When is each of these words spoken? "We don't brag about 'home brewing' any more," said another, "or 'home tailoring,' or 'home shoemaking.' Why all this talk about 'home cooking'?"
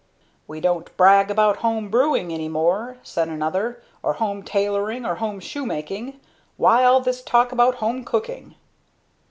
"We 0.47 0.59
don't 0.59 0.97
brag 0.97 1.29
about 1.29 1.57
'home 1.57 1.89
brewing' 1.91 2.33
any 2.33 2.49
more," 2.49 2.97
said 3.03 3.27
another, 3.27 3.83
"or 4.01 4.13
'home 4.13 4.41
tailoring,' 4.41 5.05
or 5.05 5.17
'home 5.17 5.39
shoemaking.' 5.39 6.19
Why 6.57 6.83
all 6.83 7.01
this 7.01 7.21
talk 7.21 7.51
about 7.51 7.75
'home 7.75 8.03
cooking'?" 8.03 8.55